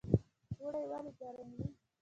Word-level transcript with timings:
اوړی 0.59 0.83
ولې 0.89 1.11
ګرم 1.19 1.49
وي؟ 1.57 1.65